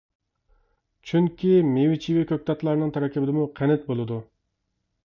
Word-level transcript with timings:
چۈنكى 1.09 1.51
مېۋە-چېۋە، 1.75 2.25
كۆكتاتلارنىڭ 2.33 2.95
تەركىبىدىمۇ 2.97 3.47
قەنت 3.61 3.89
بولىدۇ. 3.93 4.21